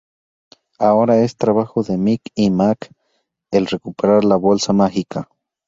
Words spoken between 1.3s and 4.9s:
trabajo de Mick y Mack el recuperar la Bolsa